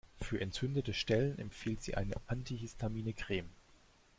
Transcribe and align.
Für 0.19 0.41
entzündete 0.41 0.95
Stellen 0.95 1.37
empfiehlt 1.37 1.83
sie 1.83 1.93
eine 1.93 2.15
antihistamine 2.25 3.13
Creme. 3.13 3.51